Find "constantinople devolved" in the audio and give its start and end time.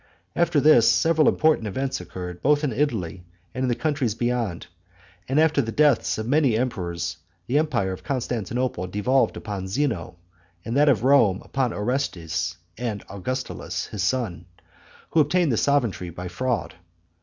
8.03-9.37